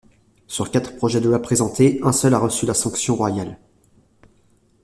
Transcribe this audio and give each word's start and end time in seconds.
Sur 0.47 0.71
quatre 0.71 0.95
projets 0.95 1.21
de 1.21 1.29
loi 1.29 1.37
présentés, 1.43 1.99
un 2.01 2.11
seul 2.11 2.33
a 2.33 2.39
reçu 2.39 2.65
la 2.65 2.73
sanction 2.73 3.15
royale. 3.15 3.59